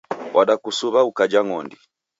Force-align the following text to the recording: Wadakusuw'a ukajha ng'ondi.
Wadakusuw'a 0.35 1.01
ukajha 1.09 1.41
ng'ondi. 1.47 1.77